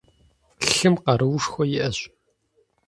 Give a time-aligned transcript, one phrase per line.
[0.73, 1.97] Лъым къаруушхуэ иӀэщ.